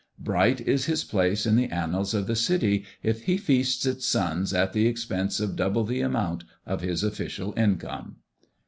Bright 0.17 0.61
is 0.61 0.85
his 0.85 1.03
place 1.03 1.45
in 1.45 1.55
the 1.55 1.67
annals 1.67 2.15
of 2.15 2.25
the 2.25 2.35
City, 2.35 2.85
if 3.03 3.25
he 3.25 3.37
feasts 3.37 3.85
its 3.85 4.03
sons 4.07 4.51
at 4.51 4.73
the 4.73 4.87
expense 4.87 5.39
of 5.39 5.55
double 5.55 5.83
the 5.83 6.01
amount 6.01 6.43
of 6.65 6.81
his 6.81 7.03
official 7.03 7.53
income! 7.55 8.15